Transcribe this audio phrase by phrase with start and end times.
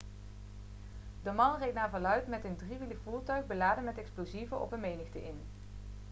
[1.23, 5.23] de man reed naar verluid met een driewielig voertuig beladen met explosieven op een menigte
[5.23, 5.39] in